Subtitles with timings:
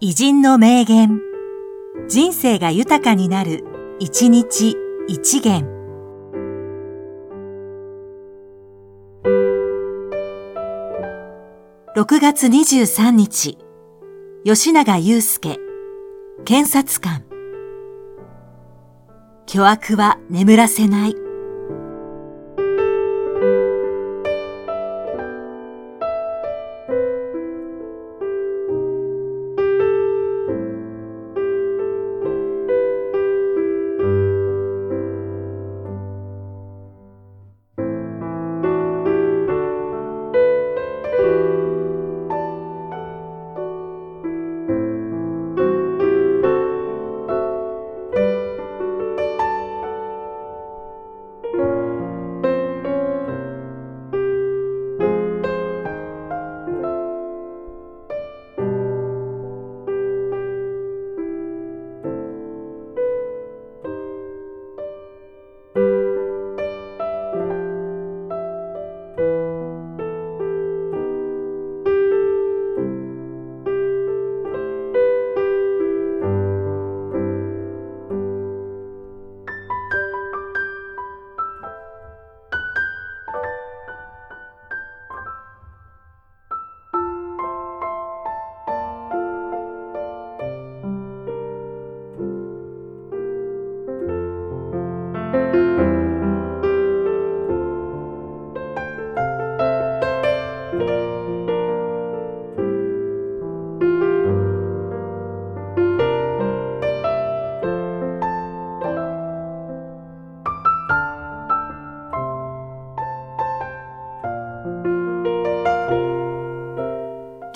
[0.00, 1.20] 偉人の名言。
[2.08, 3.64] 人生が豊かになる、
[3.98, 4.76] 一日
[5.08, 5.66] 一元。
[11.96, 13.58] 6月23日、
[14.44, 15.58] 吉永祐介、
[16.44, 17.24] 検察官。
[19.46, 21.27] 巨悪は眠らせない。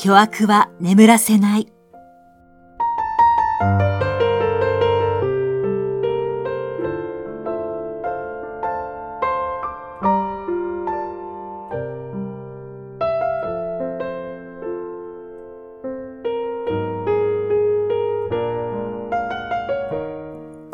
[0.03, 1.72] 巨悪は眠らせない。